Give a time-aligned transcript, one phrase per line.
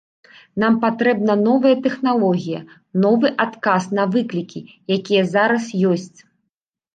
[0.61, 2.61] Нам патрэбна новая тэхналогія,
[3.03, 4.59] новы адказ на выклікі,
[4.97, 6.19] якія зараз ёсць.